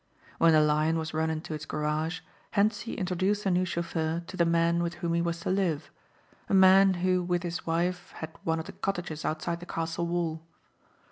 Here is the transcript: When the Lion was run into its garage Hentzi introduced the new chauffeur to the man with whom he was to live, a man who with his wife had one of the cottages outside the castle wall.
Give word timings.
When 0.39 0.53
the 0.53 0.61
Lion 0.61 0.97
was 0.97 1.13
run 1.13 1.29
into 1.29 1.53
its 1.53 1.67
garage 1.67 2.21
Hentzi 2.55 2.95
introduced 2.97 3.43
the 3.43 3.51
new 3.51 3.65
chauffeur 3.65 4.23
to 4.25 4.35
the 4.35 4.47
man 4.47 4.81
with 4.81 4.95
whom 4.95 5.13
he 5.13 5.21
was 5.21 5.39
to 5.41 5.51
live, 5.51 5.91
a 6.49 6.55
man 6.55 6.95
who 7.05 7.21
with 7.21 7.43
his 7.43 7.67
wife 7.67 8.09
had 8.13 8.31
one 8.43 8.57
of 8.59 8.65
the 8.65 8.71
cottages 8.71 9.25
outside 9.25 9.59
the 9.59 9.67
castle 9.67 10.07
wall. 10.07 10.41